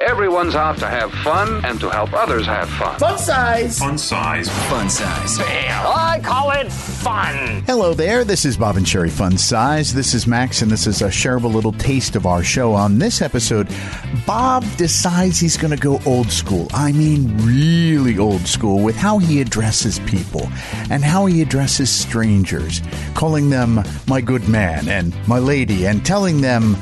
Everyone's 0.00 0.54
out 0.54 0.76
to 0.80 0.86
have 0.86 1.10
fun 1.10 1.64
and 1.64 1.80
to 1.80 1.88
help 1.88 2.12
others 2.12 2.44
have 2.44 2.68
fun. 2.68 2.98
Fun 2.98 3.18
size. 3.18 3.78
Fun 3.78 3.96
size. 3.96 4.46
Fun 4.68 4.90
size. 4.90 5.38
I 5.40 6.20
call 6.22 6.50
it 6.50 6.70
fun. 6.70 7.62
Hello 7.64 7.94
there. 7.94 8.22
This 8.22 8.44
is 8.44 8.58
Bob 8.58 8.76
and 8.76 8.84
Sheri 8.84 9.10
Fun 9.10 9.38
Size. 9.38 9.94
This 9.94 10.12
is 10.12 10.26
Max, 10.26 10.60
and 10.60 10.70
this 10.70 10.86
is 10.86 11.00
a 11.00 11.06
shareable 11.06 11.50
little 11.50 11.72
taste 11.72 12.14
of 12.14 12.26
our 12.26 12.42
show. 12.42 12.74
On 12.74 12.98
this 12.98 13.22
episode, 13.22 13.70
Bob 14.26 14.66
decides 14.76 15.40
he's 15.40 15.56
going 15.56 15.74
to 15.74 15.82
go 15.82 15.98
old 16.04 16.30
school. 16.30 16.68
I 16.74 16.92
mean, 16.92 17.34
really 17.38 18.18
old 18.18 18.46
school 18.46 18.82
with 18.82 18.96
how 18.96 19.16
he 19.16 19.40
addresses 19.40 19.98
people 20.00 20.46
and 20.90 21.04
how 21.04 21.24
he 21.24 21.40
addresses 21.40 21.88
strangers, 21.90 22.82
calling 23.14 23.48
them 23.48 23.82
my 24.06 24.20
good 24.20 24.46
man 24.46 24.88
and 24.88 25.16
my 25.26 25.38
lady, 25.38 25.86
and 25.86 26.04
telling 26.04 26.42
them 26.42 26.76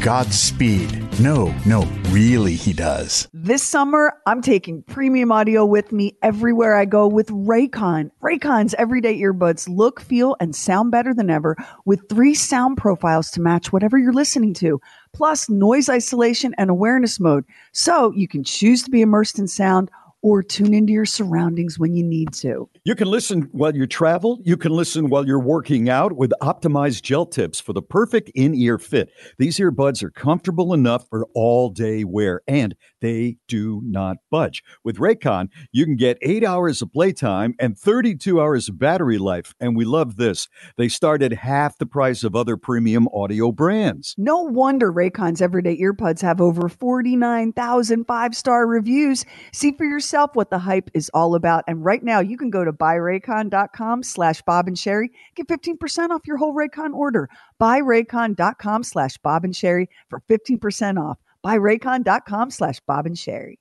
Godspeed. 0.00 1.01
No, 1.22 1.54
no, 1.64 1.82
really, 2.08 2.56
he 2.56 2.72
does. 2.72 3.28
This 3.32 3.62
summer, 3.62 4.12
I'm 4.26 4.42
taking 4.42 4.82
premium 4.82 5.30
audio 5.30 5.64
with 5.64 5.92
me 5.92 6.18
everywhere 6.20 6.74
I 6.74 6.84
go 6.84 7.06
with 7.06 7.28
Raycon. 7.28 8.10
Raycon's 8.20 8.74
everyday 8.74 9.20
earbuds 9.20 9.68
look, 9.68 10.00
feel, 10.00 10.34
and 10.40 10.52
sound 10.56 10.90
better 10.90 11.14
than 11.14 11.30
ever 11.30 11.56
with 11.84 12.08
three 12.08 12.34
sound 12.34 12.76
profiles 12.76 13.30
to 13.30 13.40
match 13.40 13.72
whatever 13.72 13.96
you're 13.96 14.12
listening 14.12 14.52
to, 14.54 14.80
plus 15.12 15.48
noise 15.48 15.88
isolation 15.88 16.56
and 16.58 16.70
awareness 16.70 17.20
mode. 17.20 17.44
So 17.70 18.10
you 18.16 18.26
can 18.26 18.42
choose 18.42 18.82
to 18.82 18.90
be 18.90 19.00
immersed 19.00 19.38
in 19.38 19.46
sound 19.46 19.92
or 20.22 20.42
tune 20.42 20.72
into 20.72 20.92
your 20.92 21.04
surroundings 21.04 21.78
when 21.78 21.94
you 21.94 22.02
need 22.04 22.32
to. 22.32 22.70
You 22.84 22.94
can 22.94 23.08
listen 23.08 23.48
while 23.52 23.74
you 23.74 23.86
travel. 23.86 24.40
You 24.44 24.56
can 24.56 24.72
listen 24.72 25.08
while 25.08 25.26
you're 25.26 25.40
working 25.40 25.88
out 25.88 26.12
with 26.12 26.32
optimized 26.40 27.02
gel 27.02 27.26
tips 27.26 27.60
for 27.60 27.72
the 27.72 27.82
perfect 27.82 28.30
in 28.34 28.54
ear 28.54 28.78
fit. 28.78 29.10
These 29.38 29.58
earbuds 29.58 30.02
are 30.02 30.10
comfortable 30.10 30.72
enough 30.72 31.08
for 31.08 31.26
all 31.34 31.70
day 31.70 32.04
wear 32.04 32.42
and 32.46 32.74
they 33.02 33.36
do 33.48 33.82
not 33.84 34.18
budge. 34.30 34.62
With 34.84 34.96
Raycon, 34.96 35.48
you 35.72 35.84
can 35.84 35.96
get 35.96 36.16
eight 36.22 36.44
hours 36.44 36.80
of 36.80 36.92
playtime 36.92 37.54
and 37.58 37.76
32 37.76 38.40
hours 38.40 38.68
of 38.68 38.78
battery 38.78 39.18
life. 39.18 39.54
And 39.60 39.76
we 39.76 39.84
love 39.84 40.16
this. 40.16 40.48
They 40.78 40.88
start 40.88 41.20
at 41.22 41.32
half 41.32 41.76
the 41.76 41.84
price 41.84 42.22
of 42.24 42.34
other 42.34 42.56
premium 42.56 43.08
audio 43.12 43.52
brands. 43.52 44.14
No 44.16 44.40
wonder 44.40 44.90
Raycon's 44.92 45.42
everyday 45.42 45.76
earbuds 45.78 46.22
have 46.22 46.40
over 46.40 46.68
49,000 46.68 48.04
five 48.04 48.36
star 48.36 48.66
reviews. 48.66 49.24
See 49.52 49.72
for 49.72 49.84
yourself 49.84 50.30
what 50.34 50.50
the 50.50 50.60
hype 50.60 50.88
is 50.94 51.10
all 51.12 51.34
about. 51.34 51.64
And 51.66 51.84
right 51.84 52.02
now, 52.02 52.20
you 52.20 52.36
can 52.36 52.50
go 52.50 52.64
to 52.64 52.72
buyraycon.com 52.72 54.04
slash 54.04 54.42
Bob 54.42 54.68
and 54.68 54.76
Sheri. 54.76 55.08
Get 55.34 55.48
15% 55.48 56.10
off 56.10 56.22
your 56.24 56.36
whole 56.36 56.54
Raycon 56.54 56.94
order. 56.94 57.28
Buyraycon.com 57.60 58.84
slash 58.84 59.18
Bob 59.18 59.44
and 59.44 59.54
Sheri 59.54 59.88
for 60.08 60.22
15% 60.30 61.02
off 61.02 61.18
buyraycon.com 61.44 62.50
slash 62.50 62.80
Bob 62.86 63.06
and 63.06 63.16
Sheri. 63.16 63.56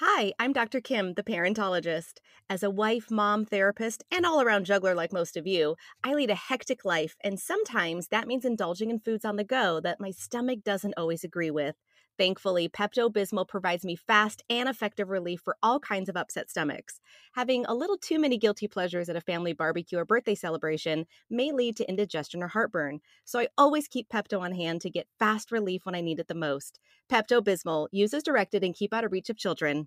Hi, 0.00 0.32
I'm 0.38 0.52
Dr. 0.52 0.80
Kim, 0.80 1.14
the 1.14 1.22
parentologist. 1.22 2.20
As 2.48 2.62
a 2.62 2.70
wife, 2.70 3.10
mom, 3.10 3.44
therapist, 3.44 4.04
and 4.10 4.24
all 4.24 4.40
around 4.40 4.64
juggler 4.64 4.94
like 4.94 5.12
most 5.12 5.36
of 5.36 5.46
you, 5.46 5.76
I 6.02 6.14
lead 6.14 6.30
a 6.30 6.34
hectic 6.34 6.84
life, 6.84 7.16
and 7.22 7.38
sometimes 7.38 8.08
that 8.08 8.26
means 8.26 8.44
indulging 8.44 8.90
in 8.90 9.00
foods 9.00 9.24
on 9.24 9.36
the 9.36 9.44
go 9.44 9.80
that 9.80 10.00
my 10.00 10.12
stomach 10.12 10.60
doesn't 10.64 10.94
always 10.96 11.24
agree 11.24 11.50
with. 11.50 11.74
Thankfully, 12.18 12.68
Pepto 12.68 13.08
Bismol 13.12 13.46
provides 13.46 13.84
me 13.84 13.94
fast 13.94 14.42
and 14.50 14.68
effective 14.68 15.08
relief 15.08 15.40
for 15.40 15.56
all 15.62 15.78
kinds 15.78 16.08
of 16.08 16.16
upset 16.16 16.50
stomachs. 16.50 17.00
Having 17.34 17.64
a 17.66 17.74
little 17.74 17.96
too 17.96 18.18
many 18.18 18.36
guilty 18.36 18.66
pleasures 18.66 19.08
at 19.08 19.14
a 19.14 19.20
family 19.20 19.52
barbecue 19.52 19.98
or 19.98 20.04
birthday 20.04 20.34
celebration 20.34 21.06
may 21.30 21.52
lead 21.52 21.76
to 21.76 21.88
indigestion 21.88 22.42
or 22.42 22.48
heartburn, 22.48 22.98
so 23.24 23.38
I 23.38 23.46
always 23.56 23.86
keep 23.86 24.08
Pepto 24.08 24.40
on 24.40 24.52
hand 24.52 24.80
to 24.80 24.90
get 24.90 25.06
fast 25.20 25.52
relief 25.52 25.86
when 25.86 25.94
I 25.94 26.00
need 26.00 26.18
it 26.18 26.26
the 26.26 26.34
most. 26.34 26.80
Pepto 27.08 27.40
Bismol, 27.40 27.86
use 27.92 28.12
as 28.12 28.24
directed 28.24 28.64
and 28.64 28.74
keep 28.74 28.92
out 28.92 29.04
of 29.04 29.12
reach 29.12 29.30
of 29.30 29.36
children. 29.36 29.86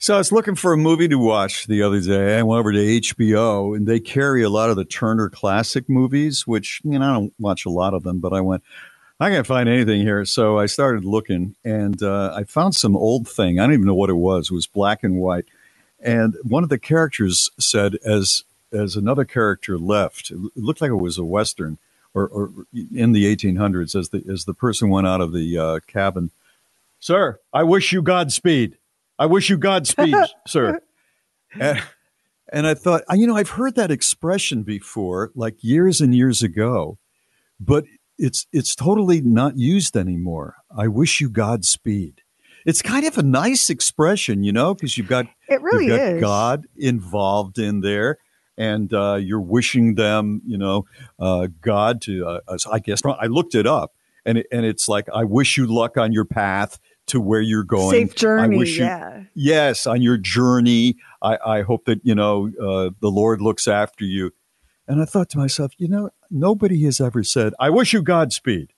So 0.00 0.16
I 0.16 0.18
was 0.18 0.32
looking 0.32 0.56
for 0.56 0.72
a 0.72 0.76
movie 0.76 1.06
to 1.06 1.18
watch 1.18 1.68
the 1.68 1.82
other 1.82 2.00
day. 2.00 2.36
I 2.36 2.42
went 2.42 2.58
over 2.58 2.72
to 2.72 2.78
HBO, 2.78 3.76
and 3.76 3.86
they 3.86 4.00
carry 4.00 4.42
a 4.42 4.50
lot 4.50 4.68
of 4.68 4.74
the 4.74 4.84
Turner 4.84 5.30
Classic 5.30 5.88
movies, 5.88 6.44
which 6.44 6.80
you 6.82 6.98
know 6.98 7.08
I 7.08 7.12
don't 7.12 7.32
watch 7.38 7.64
a 7.64 7.70
lot 7.70 7.94
of 7.94 8.02
them, 8.02 8.18
but 8.18 8.32
I 8.32 8.40
went, 8.40 8.64
I 9.22 9.30
can't 9.30 9.46
find 9.46 9.68
anything 9.68 10.02
here. 10.02 10.24
So 10.24 10.58
I 10.58 10.66
started 10.66 11.04
looking 11.04 11.54
and 11.64 12.02
uh, 12.02 12.32
I 12.34 12.44
found 12.44 12.74
some 12.74 12.96
old 12.96 13.28
thing. 13.28 13.58
I 13.58 13.64
don't 13.64 13.74
even 13.74 13.86
know 13.86 13.94
what 13.94 14.10
it 14.10 14.14
was. 14.14 14.50
It 14.50 14.54
was 14.54 14.66
black 14.66 15.02
and 15.02 15.16
white. 15.16 15.46
And 16.00 16.36
one 16.42 16.62
of 16.62 16.68
the 16.68 16.78
characters 16.78 17.50
said, 17.58 17.96
as 18.04 18.44
as 18.72 18.96
another 18.96 19.24
character 19.24 19.78
left, 19.78 20.30
it 20.30 20.38
looked 20.56 20.80
like 20.80 20.90
it 20.90 20.94
was 20.94 21.18
a 21.18 21.24
Western 21.24 21.78
or, 22.14 22.26
or 22.28 22.50
in 22.72 23.12
the 23.12 23.24
1800s, 23.34 23.94
as 23.94 24.10
the, 24.10 24.24
as 24.30 24.44
the 24.44 24.54
person 24.54 24.88
went 24.88 25.06
out 25.06 25.20
of 25.20 25.32
the 25.32 25.58
uh, 25.58 25.80
cabin, 25.86 26.30
Sir, 27.02 27.40
I 27.52 27.64
wish 27.64 27.92
you 27.92 28.00
Godspeed. 28.00 28.78
I 29.18 29.26
wish 29.26 29.50
you 29.50 29.58
Godspeed, 29.58 30.14
sir. 30.46 30.80
And, 31.58 31.82
and 32.52 32.64
I 32.64 32.74
thought, 32.74 33.02
you 33.12 33.26
know, 33.26 33.36
I've 33.36 33.50
heard 33.50 33.74
that 33.74 33.90
expression 33.90 34.62
before, 34.62 35.32
like 35.34 35.64
years 35.64 36.00
and 36.00 36.14
years 36.14 36.44
ago, 36.44 36.98
but 37.58 37.86
it's 38.22 38.46
it's 38.52 38.74
totally 38.76 39.20
not 39.20 39.58
used 39.58 39.96
anymore. 39.96 40.54
I 40.76 40.86
wish 40.86 41.20
you 41.20 41.28
Godspeed. 41.28 42.22
it's 42.64 42.80
kind 42.80 43.04
of 43.04 43.18
a 43.18 43.22
nice 43.22 43.68
expression, 43.68 44.44
you 44.44 44.52
know, 44.52 44.74
because 44.74 44.96
you've 44.96 45.08
got 45.08 45.26
It 45.48 45.60
really 45.60 45.88
got 45.88 46.00
is. 46.00 46.20
God 46.20 46.66
involved 46.76 47.58
in 47.58 47.80
there, 47.80 48.18
and 48.56 48.92
uh, 48.94 49.16
you're 49.16 49.40
wishing 49.40 49.96
them, 49.96 50.40
you 50.46 50.56
know, 50.56 50.86
uh, 51.18 51.48
God 51.60 52.00
to. 52.02 52.24
Uh, 52.48 52.56
I 52.70 52.78
guess 52.78 53.00
I 53.04 53.26
looked 53.26 53.56
it 53.56 53.66
up, 53.66 53.92
and 54.24 54.38
it, 54.38 54.46
and 54.52 54.64
it's 54.64 54.88
like 54.88 55.08
I 55.12 55.24
wish 55.24 55.56
you 55.56 55.66
luck 55.66 55.96
on 55.96 56.12
your 56.12 56.24
path 56.24 56.78
to 57.08 57.20
where 57.20 57.40
you're 57.40 57.64
going. 57.64 57.90
Safe 57.90 58.14
journey, 58.14 58.54
I 58.54 58.58
wish 58.58 58.78
you, 58.78 58.84
yeah. 58.84 59.24
Yes, 59.34 59.86
on 59.88 60.00
your 60.00 60.16
journey. 60.16 60.94
I, 61.20 61.38
I 61.44 61.62
hope 61.62 61.86
that 61.86 62.00
you 62.04 62.14
know 62.14 62.50
uh, 62.60 62.90
the 63.00 63.10
Lord 63.10 63.40
looks 63.42 63.66
after 63.66 64.04
you. 64.04 64.30
And 64.88 65.00
I 65.00 65.04
thought 65.04 65.30
to 65.30 65.38
myself, 65.38 65.72
you 65.78 65.88
know, 65.88 66.10
nobody 66.32 66.82
has 66.84 67.00
ever 67.00 67.22
said, 67.22 67.52
"I 67.60 67.70
wish 67.70 67.92
you 67.92 68.02
Godspeed." 68.02 68.72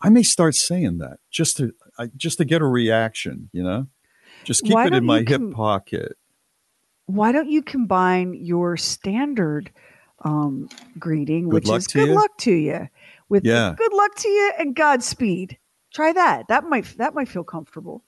I 0.00 0.08
may 0.10 0.22
start 0.22 0.54
saying 0.54 0.98
that 0.98 1.18
just 1.30 1.56
to 1.58 1.72
I, 1.98 2.06
just 2.16 2.38
to 2.38 2.44
get 2.44 2.60
a 2.60 2.66
reaction, 2.66 3.48
you 3.52 3.62
know. 3.62 3.86
Just 4.44 4.64
keep 4.64 4.74
Why 4.74 4.86
it 4.86 4.94
in 4.94 5.04
my 5.04 5.20
you 5.20 5.26
hip 5.26 5.52
pocket. 5.52 6.16
Why 7.06 7.32
don't 7.32 7.48
you 7.48 7.62
combine 7.62 8.34
your 8.34 8.76
standard 8.76 9.70
um, 10.24 10.68
greeting, 10.98 11.44
Good 11.48 11.66
which 11.66 11.70
is 11.70 11.86
"Good 11.86 12.08
you? 12.08 12.14
luck 12.14 12.36
to 12.38 12.52
you," 12.52 12.88
with 13.28 13.44
Yeah. 13.44 13.74
"Good 13.76 13.92
luck 13.92 14.14
to 14.16 14.28
you" 14.28 14.52
and 14.58 14.74
Godspeed? 14.74 15.58
Try 15.92 16.12
that. 16.12 16.48
That 16.48 16.64
might 16.64 16.86
that 16.98 17.14
might 17.14 17.28
feel 17.28 17.44
comfortable. 17.44 18.02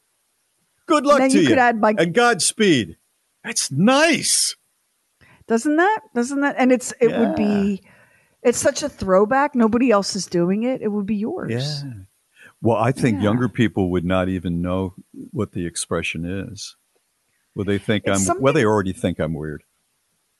Good 0.86 1.04
luck 1.06 1.18
then 1.18 1.30
to 1.30 1.36
you 1.36 1.42
you, 1.42 1.48
could 1.48 1.58
add 1.58 1.80
my- 1.80 1.94
and 1.96 2.12
Godspeed. 2.14 2.96
That's 3.44 3.70
nice. 3.70 4.56
Doesn't 5.46 5.76
that? 5.76 6.00
Doesn't 6.14 6.40
that? 6.40 6.56
And 6.58 6.72
it's 6.72 6.92
it 7.00 7.16
would 7.16 7.36
be. 7.36 7.82
It's 8.46 8.58
such 8.58 8.82
a 8.82 8.88
throwback. 8.88 9.54
Nobody 9.54 9.90
else 9.90 10.14
is 10.16 10.24
doing 10.26 10.62
it. 10.62 10.80
It 10.80 10.88
would 10.88 11.04
be 11.06 11.16
yours. 11.16 11.50
Yeah. 11.52 11.90
Well, 12.62 12.76
I 12.76 12.92
think 12.92 13.18
Yeah. 13.18 13.24
younger 13.24 13.48
people 13.48 13.90
would 13.90 14.04
not 14.04 14.28
even 14.28 14.62
know 14.62 14.94
what 15.32 15.52
the 15.52 15.66
expression 15.66 16.24
is. 16.24 16.76
Well, 17.54 17.64
they 17.64 17.78
think 17.78 18.04
It's 18.06 18.28
I'm. 18.30 18.40
Well, 18.40 18.52
they 18.52 18.64
already 18.64 18.92
think 18.92 19.18
I'm 19.18 19.34
weird. 19.34 19.62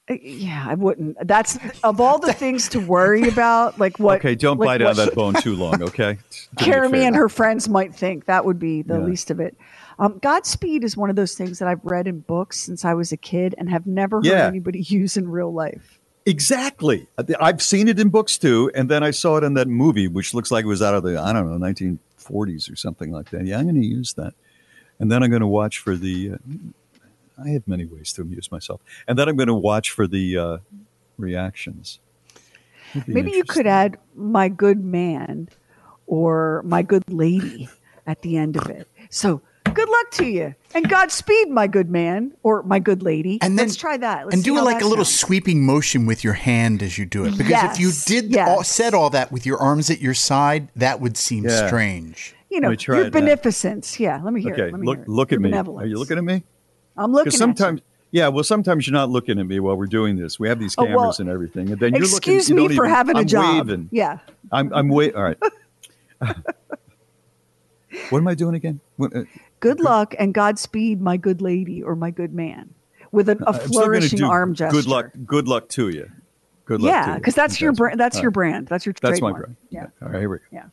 Uh, 0.08 0.14
Yeah, 0.23 0.64
I 0.69 0.75
wouldn't. 0.75 1.17
That's 1.26 1.58
of 1.82 2.00
all 2.00 2.19
the 2.19 2.32
things 2.32 2.69
to 2.70 2.79
worry 2.81 3.29
about. 3.29 3.79
Like 3.81 3.99
what? 3.99 4.19
okay, 4.19 4.35
don't 4.37 4.58
like 4.58 4.67
bite 4.67 4.82
on 4.82 4.97
what 4.97 4.97
that 4.97 5.14
bone 5.14 5.35
too 5.35 5.56
long. 5.56 5.82
Okay, 5.82 6.19
Jeremy 6.58 7.05
and 7.05 7.17
her 7.17 7.29
friends 7.29 7.69
might 7.69 7.94
think 7.94 8.26
that 8.26 8.44
would 8.44 8.58
be 8.61 8.82
the 8.82 8.99
Yeah. 8.99 9.05
least 9.05 9.31
of 9.32 9.41
it. 9.41 9.56
Um, 9.99 10.19
Godspeed 10.23 10.85
is 10.85 10.97
one 10.97 11.11
of 11.11 11.17
those 11.17 11.35
things 11.35 11.58
that 11.58 11.67
I've 11.69 11.85
read 11.85 12.06
in 12.06 12.20
books 12.20 12.61
since 12.61 12.85
I 12.85 12.94
was 12.94 13.11
a 13.12 13.17
kid 13.17 13.55
and 13.58 13.69
have 13.70 13.87
never 13.87 14.19
heard 14.19 14.26
Yeah. 14.26 14.47
anybody 14.47 14.81
use 14.87 15.17
in 15.17 15.29
real 15.29 15.53
life. 15.53 16.00
Exactly. 16.26 17.06
I've 17.38 17.62
seen 17.62 17.87
it 17.87 18.00
in 18.00 18.08
books 18.08 18.37
too, 18.37 18.69
and 18.75 18.90
then 18.90 19.05
I 19.05 19.12
saw 19.12 19.37
it 19.37 19.44
in 19.44 19.55
that 19.55 19.69
movie, 19.69 20.08
which 20.08 20.34
looks 20.34 20.50
like 20.50 20.64
it 20.64 20.69
was 20.69 20.82
out 20.82 20.94
of 20.94 21.05
the 21.05 21.20
I 21.20 21.32
don't 21.32 21.49
know 21.49 21.64
1940s 21.64 22.70
or 22.70 22.75
something 22.75 23.12
like 23.12 23.31
that. 23.31 23.46
Yeah, 23.46 23.58
I'm 23.58 23.64
going 23.64 23.81
to 23.81 23.87
use 23.87 24.14
that, 24.14 24.34
and 24.99 25.11
then 25.11 25.23
I'm 25.23 25.31
going 25.31 25.40
to 25.40 25.46
watch 25.46 25.78
for 25.78 25.94
the. 25.94 26.32
Uh, 26.32 26.37
I 27.43 27.50
have 27.50 27.69
many 27.69 27.84
ways 27.84 28.12
to 28.14 28.23
amuse 28.23 28.50
myself, 28.50 28.81
and 29.06 29.17
then 29.17 29.28
I'm 29.28 29.37
going 29.37 29.46
to 29.46 29.55
watch 29.55 29.93
for 29.93 30.08
the 30.08 30.37
uh, 30.37 30.58
reactions. 31.17 32.00
Maybe 33.06 33.31
you 33.31 33.44
could 33.44 33.69
add 33.69 33.99
"my 34.17 34.49
good 34.49 34.82
man" 34.82 35.49
or 36.08 36.62
"my 36.64 36.82
good 36.82 37.05
lady" 37.08 37.69
at 38.05 38.22
the 38.22 38.37
end 38.37 38.56
of 38.56 38.69
it. 38.69 38.88
So 39.11 39.43
good 39.76 39.88
luck 39.88 40.11
to 40.12 40.26
you 40.26 40.55
and 40.75 40.88
Godspeed, 40.88 41.50
my 41.50 41.67
good 41.67 41.90
man 41.90 42.32
or 42.43 42.62
my 42.64 42.78
good 42.78 43.02
lady. 43.02 43.38
And 43.43 43.58
then- 43.58 43.67
let's 43.67 43.76
try 43.76 43.96
that. 43.99 44.25
Let's 44.25 44.34
and 44.34 44.43
do 44.44 44.56
how 44.56 44.64
like 44.64 44.82
a 44.82 44.87
little 44.87 45.05
sounds. 45.05 45.20
sweeping 45.20 45.64
motion 45.64 46.06
with 46.06 46.25
your 46.25 46.32
hand 46.32 46.82
as 46.82 46.99
you 46.99 47.06
do 47.06 47.25
it. 47.26 47.37
Because 47.38 47.73
if 47.73 47.78
you 47.81 47.93
did 48.06 48.31
yes. 48.32 48.49
all, 48.49 48.64
said 48.64 48.94
all 48.94 49.11
that 49.11 49.31
with 49.31 49.46
your 49.46 49.58
arms 49.58 49.90
at 49.90 50.00
your 50.00 50.14
side, 50.14 50.69
that 50.76 51.00
would 51.00 51.17
seem 51.17 51.44
Yeah. 51.44 51.67
strange. 51.69 52.34
You 52.50 52.61
know, 52.61 52.70
Let 52.70 52.87
your 52.87 52.96
it 52.96 53.05
now. 53.05 53.11
beneficence. 53.20 54.00
Yeah, 54.00 54.20
let 54.25 54.32
me 54.32 54.40
hear 54.40 54.52
Okay, 54.55 54.62
it. 54.69 54.73
Let 54.73 54.81
me 54.81 54.87
look 54.87 54.96
hear 54.99 55.02
it. 55.05 55.08
look 55.08 55.31
Your 55.31 55.38
at 55.38 55.43
me. 55.43 55.52
Are 55.79 55.87
you 55.87 55.99
looking 55.99 56.17
at 56.19 56.25
me? 56.25 56.43
I'm 56.96 57.12
looking. 57.12 57.25
Because 57.26 57.40
at 57.40 57.49
you. 57.49 57.55
sometimes, 57.56 57.81
yeah, 58.12 58.29
well, 58.29 58.44
sometimes 58.44 58.87
you're 58.87 58.94
not 58.94 59.11
looking 59.11 59.38
at 59.38 59.46
me 59.46 59.61
while 59.61 59.76
we're 59.76 59.87
doing 59.87 60.17
this. 60.17 60.38
We 60.40 60.49
have 60.49 60.58
these 60.58 60.75
Oh, 60.79 60.84
cameras 60.84 60.96
well, 60.99 61.14
and 61.19 61.29
everything, 61.29 61.70
and 61.72 61.81
then 61.81 61.93
you're 61.94 62.05
Excuse 62.05 62.49
looking. 62.49 62.62
you 62.64 62.69
me 62.70 62.76
for 62.76 62.84
even- 62.87 62.94
having 62.94 63.17
a 63.17 63.20
I'm 63.20 63.26
job. 63.26 63.67
Waving. 63.69 63.88
Yeah. 63.93 64.19
I'm 64.52 64.72
I'm 64.72 64.88
wait. 64.88 65.14
All 65.14 65.22
right. 65.25 65.37
what 68.11 68.19
am 68.19 68.29
I 68.29 68.34
doing 68.34 68.55
again? 68.55 68.81
What, 68.96 69.14
uh, 69.14 69.22
Good 69.61 69.81
luck 69.81 70.14
and 70.19 70.35
Godspeed, 70.35 71.00
my 71.00 71.17
good 71.17 71.41
lady 71.41 71.82
or 71.82 71.97
my 71.97 72.11
good 72.11 72.35
man, 72.35 72.75
with 73.11 73.29
a, 73.29 73.38
a 73.47 73.53
flourishing 73.53 74.23
arm 74.23 74.55
gesture. 74.55 74.76
Good 74.76 74.87
luck. 74.87 75.11
Good 75.25 75.49
luck 75.49 75.69
to 75.70 75.88
you. 75.88 76.11
Good 76.67 76.82
luck. 76.82 76.93
Yeah, 76.93 77.14
because 77.17 77.35
that's 77.35 77.61
your 77.61 77.73
brand. 77.73 77.99
That's 77.99 78.20
your 78.20 78.31
brand. 78.31 78.67
That's 78.67 78.85
your 78.85 78.94
That's 79.00 79.20
my 79.20 79.32
brand. 79.32 79.56
Yeah. 79.70 79.87
All 80.03 80.08
right, 80.08 80.20
here 80.20 80.29
we 80.29 80.38
go. 80.38 80.44
Yeah. 80.53 80.67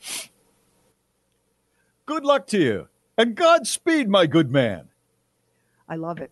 Good 2.06 2.26
luck 2.26 2.48
to 2.48 2.60
you, 2.60 2.88
and 3.18 3.36
Godspeed, 3.36 4.10
my 4.10 4.26
good 4.26 4.52
man. 4.52 4.90
I 5.88 5.96
love 5.96 6.20
it. 6.20 6.32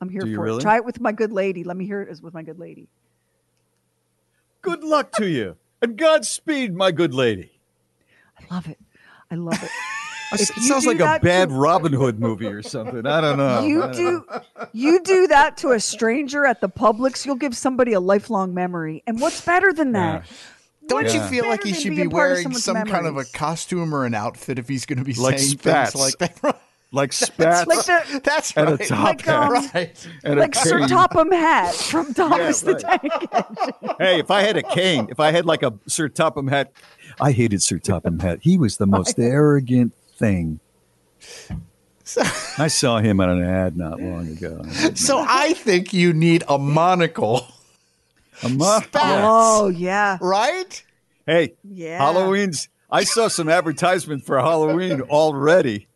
I'm 0.00 0.08
here 0.08 0.22
for 0.22 0.42
really? 0.42 0.58
it. 0.58 0.62
Try 0.62 0.76
it 0.76 0.84
with 0.84 1.00
my 1.00 1.12
good 1.12 1.32
lady. 1.32 1.64
Let 1.64 1.76
me 1.76 1.86
hear 1.86 2.02
it 2.02 2.08
as 2.08 2.20
with 2.22 2.34
my 2.34 2.42
good 2.42 2.58
lady. 2.58 2.88
Good 4.60 4.84
luck 4.84 5.12
to 5.12 5.28
you, 5.28 5.56
and 5.80 5.96
Godspeed, 5.96 6.74
my 6.74 6.90
good 6.90 7.14
lady. 7.14 7.60
I 8.38 8.54
love 8.54 8.68
it. 8.68 8.78
I 9.30 9.36
love 9.36 9.62
it. 9.62 9.70
It 10.32 10.40
If 10.42 10.56
you 10.56 10.62
sounds 10.64 10.84
like 10.86 11.00
a 11.00 11.18
bad 11.22 11.48
to- 11.48 11.54
Robin 11.54 11.92
Hood 11.92 12.20
movie 12.20 12.46
or 12.46 12.62
something. 12.62 13.06
I 13.06 13.20
don't 13.20 13.38
know. 13.38 13.62
You 13.62 13.80
don't 13.80 13.92
do 13.94 14.24
know. 14.30 14.42
you 14.72 15.02
do 15.02 15.26
that 15.28 15.56
to 15.58 15.72
a 15.72 15.80
stranger 15.80 16.44
at 16.44 16.60
the 16.60 16.68
Publix, 16.68 17.24
you'll 17.24 17.34
give 17.36 17.56
somebody 17.56 17.92
a 17.94 18.00
lifelong 18.00 18.52
memory. 18.52 19.02
And 19.06 19.20
what's 19.20 19.40
better 19.40 19.72
than 19.72 19.92
that? 19.92 20.26
Don't 20.86 21.04
What 21.04 21.14
you 21.14 21.20
feel 21.22 21.46
like 21.46 21.64
he 21.64 21.72
should 21.74 21.90
be 21.90 21.96
being 21.96 22.10
part 22.10 22.30
of 22.32 22.36
wearing 22.36 22.42
someone's 22.58 22.64
some 22.64 22.86
kind 22.86 23.06
of 23.06 23.16
a 23.18 23.24
costume 23.24 23.94
or 23.94 24.04
an 24.06 24.14
outfit 24.14 24.58
if 24.58 24.68
he's 24.68 24.86
going 24.86 24.98
to 24.98 25.04
be 25.04 25.12
Like 25.14 25.38
saying 25.38 25.58
spats. 25.58 25.92
things 25.92 26.16
like 26.20 26.40
that? 26.40 26.60
like 26.92 27.12
spats 27.12 27.66
Like 27.66 27.84
the 27.84 28.20
That's 28.24 28.56
and 28.56 28.70
right. 28.70 28.80
a 28.80 28.86
top 28.86 29.04
Like, 29.04 29.20
hat. 29.22 29.42
um, 29.42 29.70
right. 29.74 30.08
and 30.24 30.38
a 30.38 30.42
like 30.42 30.54
Sir. 30.54 30.86
Topham 30.88 31.30
Hatt 31.30 31.74
from 31.74 32.14
Thomas 32.14 32.62
Yeah, 32.62 32.72
the 32.72 32.78
Tank 32.78 33.02
Engine. 33.32 33.94
Hey, 33.98 34.18
if 34.20 34.30
I 34.30 34.40
had 34.40 34.56
a 34.56 34.62
cane, 34.62 35.08
if 35.10 35.20
I 35.20 35.30
had 35.30 35.44
like 35.44 35.62
a 35.62 35.74
Sir 35.86 36.08
Topham 36.08 36.48
hat, 36.48 36.72
I 37.20 37.32
hated 37.32 37.62
Sir 37.62 37.78
Topham 37.78 38.18
hat. 38.20 38.38
He 38.42 38.56
was 38.56 38.78
the 38.78 38.86
most 38.86 39.18
arrogant 39.18 39.92
thing. 40.18 40.60
I 42.58 42.68
saw 42.68 42.98
him 42.98 43.20
on 43.20 43.28
an 43.30 43.42
ad 43.44 43.76
not 43.76 44.00
long 44.00 44.28
ago. 44.28 44.62
So 44.94 45.18
I 45.26 45.52
think 45.54 45.92
you 45.92 46.12
need 46.12 46.42
a 46.48 46.58
monocle, 46.58 47.46
A 48.42 48.48
mo- 48.48 48.80
Oh 48.94 49.68
yeah. 49.68 50.18
right? 50.20 50.82
Hey, 51.26 51.54
Yeah. 51.64 51.98
Halloween's. 51.98 52.68
I 52.90 53.04
saw 53.04 53.28
some 53.28 53.50
advertisement 53.50 54.24
for 54.24 54.38
Halloween 54.40 55.02
already. 55.02 55.88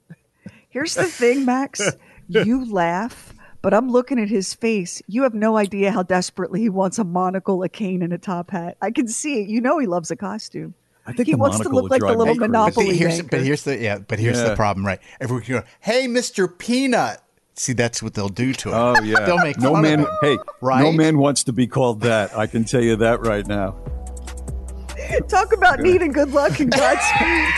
Here's 0.68 0.94
the 0.94 1.04
thing, 1.04 1.46
Max. 1.46 1.80
you 2.28 2.70
laugh, 2.70 3.32
but 3.62 3.72
I'm 3.72 3.88
looking 3.88 4.18
at 4.20 4.28
his 4.28 4.52
face. 4.52 5.00
You 5.06 5.22
have 5.22 5.32
no 5.32 5.56
idea 5.56 5.90
how 5.92 6.02
desperately 6.02 6.60
he 6.60 6.68
wants 6.68 6.98
a 6.98 7.04
monocle, 7.04 7.62
a 7.62 7.68
cane, 7.70 8.02
and 8.02 8.12
a 8.12 8.18
top 8.18 8.50
hat. 8.50 8.76
I 8.82 8.90
can 8.90 9.08
see 9.08 9.40
it. 9.40 9.48
You 9.48 9.62
know 9.62 9.78
he 9.78 9.86
loves 9.86 10.10
a 10.10 10.16
costume. 10.16 10.74
I 11.06 11.12
think 11.12 11.26
He 11.26 11.32
the 11.32 11.38
wants 11.38 11.58
to 11.58 11.64
monocle 11.64 11.82
look 11.82 11.90
like 11.90 12.00
the 12.00 12.06
little 12.08 12.26
me 12.26 12.26
crazy. 12.26 12.38
But, 12.38 12.46
Monopoly 12.50 12.86
the, 12.90 12.96
here's, 12.96 13.22
but 13.22 13.40
here's 13.40 13.62
the 13.64 13.76
yeah. 13.78 13.98
But 13.98 14.18
here's 14.20 14.38
Yeah. 14.38 14.50
the 14.50 14.56
problem, 14.56 14.86
right? 14.86 15.00
Everyone 15.20 15.44
go, 15.48 15.62
"Hey, 15.80 16.06
Mister 16.06 16.46
Peanut." 16.46 17.20
See, 17.54 17.72
that's 17.74 18.02
what 18.02 18.14
they'll 18.14 18.28
do 18.28 18.52
to 18.54 18.68
him. 18.70 18.74
Oh 18.74 19.00
yeah, 19.02 19.20
they'll 19.26 19.38
make 19.38 19.58
no 19.58 19.72
fun 19.72 19.82
man. 19.82 20.00
Of 20.00 20.06
him. 20.06 20.38
Hey, 20.38 20.38
no 20.62 20.92
man 20.92 21.18
wants 21.18 21.44
to 21.44 21.52
be 21.52 21.66
called 21.66 22.00
that. 22.02 22.36
I 22.38 22.46
can 22.46 22.64
tell 22.64 22.80
you 22.82 22.96
that 22.96 23.20
right 23.26 23.46
now. 23.46 23.76
Talk 25.28 25.52
about 25.52 25.80
needing 25.80 26.12
good 26.12 26.32
luck 26.32 26.58
and 26.60 26.70
Godspeed. 26.72 27.48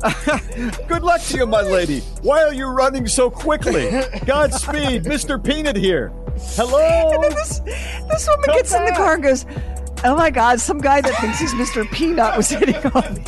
Good 0.86 1.02
luck 1.02 1.20
to 1.22 1.36
you, 1.38 1.46
my 1.46 1.62
lady. 1.62 2.00
Why 2.22 2.44
are 2.44 2.54
you 2.54 2.66
running 2.66 3.08
so 3.08 3.30
quickly? 3.30 3.90
Godspeed, 4.26 5.02
Mr. 5.04 5.42
Peanut 5.42 5.74
here. 5.76 6.12
Hello. 6.54 7.10
And 7.14 7.24
then 7.24 7.32
this, 7.34 7.58
this 7.60 8.28
woman 8.28 8.44
Come 8.44 8.54
gets 8.54 8.72
in 8.74 8.84
the 8.84 8.90
back. 8.92 8.96
car 8.96 9.14
and 9.14 9.22
goes, 9.24 9.44
Oh 10.04 10.14
my 10.16 10.30
God, 10.30 10.60
some 10.60 10.78
guy 10.78 11.00
that 11.00 11.20
thinks 11.20 11.40
he's 11.40 11.52
Mr. 11.54 11.90
Peanut 11.90 12.36
was 12.36 12.50
hitting 12.50 12.76
on 12.76 13.14
me. 13.14 13.20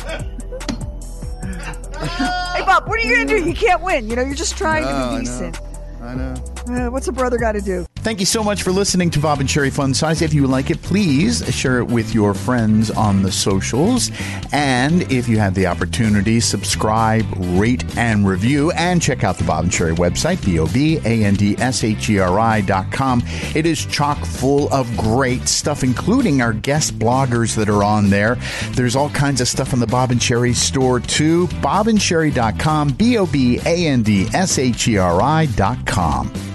hey, 2.01 2.65
Bob, 2.65 2.87
what 2.87 2.97
are 2.97 3.03
you 3.03 3.15
going 3.15 3.27
to 3.27 3.39
do? 3.39 3.45
You 3.47 3.53
can't 3.53 3.81
win. 3.81 4.09
You 4.09 4.15
know, 4.15 4.21
you're 4.21 4.35
just 4.35 4.57
trying 4.57 4.83
No, 4.83 5.11
to 5.11 5.17
be 5.17 5.25
decent. 5.25 5.59
I 6.01 6.15
know. 6.15 6.33
Uh, 6.67 6.89
what's 6.89 7.07
a 7.07 7.11
brother 7.11 7.37
got 7.37 7.53
to 7.53 7.61
do? 7.61 7.85
Thank 8.03 8.19
you 8.19 8.25
so 8.25 8.43
much 8.43 8.63
for 8.63 8.71
listening 8.71 9.11
to 9.11 9.19
Bob 9.19 9.41
and 9.41 9.47
Sheri 9.47 9.71
Fun 9.71 9.93
Size. 9.93 10.23
If 10.23 10.33
you 10.33 10.47
like 10.47 10.71
it, 10.71 10.81
please 10.81 11.47
share 11.53 11.77
it 11.77 11.85
with 11.85 12.15
your 12.15 12.33
friends 12.33 12.89
on 12.89 13.21
the 13.21 13.31
socials. 13.31 14.09
And 14.51 15.03
if 15.11 15.29
you 15.29 15.37
have 15.37 15.53
the 15.53 15.67
opportunity, 15.67 16.39
subscribe, 16.39 17.27
rate, 17.59 17.85
and 17.97 18.27
review. 18.27 18.71
And 18.71 18.99
check 18.99 19.23
out 19.23 19.37
the 19.37 19.43
Bob 19.43 19.65
and 19.65 19.71
Sheri 19.71 19.95
website, 19.95 20.43
B-O-B-A-N-D-S-H-E-R-I 20.43 22.61
dot 22.61 22.91
com. 22.91 23.21
It 23.53 23.67
is 23.67 23.85
chock 23.85 24.25
full 24.25 24.73
of 24.73 24.97
great 24.97 25.47
stuff, 25.47 25.83
including 25.83 26.41
our 26.41 26.53
guest 26.53 26.97
bloggers 26.97 27.55
that 27.55 27.69
are 27.69 27.83
on 27.83 28.09
there. 28.09 28.39
There's 28.71 28.95
all 28.95 29.11
kinds 29.11 29.41
of 29.41 29.47
stuff 29.47 29.73
on 29.73 29.79
the 29.79 29.85
Bob 29.85 30.09
and 30.09 30.19
Sheri 30.19 30.55
store, 30.55 30.99
too. 30.99 31.45
BobandSheri.com, 31.47 32.93
B-O-B-A-N-D-S-H-E-R-I 32.93 35.45
dot 35.55 35.85
com. 35.85 36.50